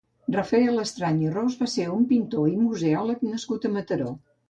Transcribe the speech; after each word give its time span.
Rafael 0.35 0.83
Estrany 0.83 1.19
i 1.25 1.29
Ros 1.35 1.59
va 1.61 1.69
ser 1.75 1.87
un 1.99 2.09
pintor 2.15 2.51
i 2.55 2.57
museòleg 2.65 3.25
nascut 3.33 3.73
a 3.73 3.77
Mataró. 3.79 4.15